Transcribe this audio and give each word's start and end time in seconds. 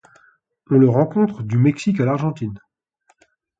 On 0.71 0.79
le 0.79 0.89
rencontre 0.89 1.43
du 1.43 1.59
Mexique 1.59 1.99
à 2.01 2.05
l'Argentine. 2.05 2.57